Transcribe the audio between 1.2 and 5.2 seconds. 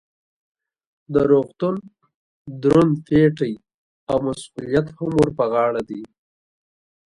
روغتون دروند پیټی او مسؤلیت هم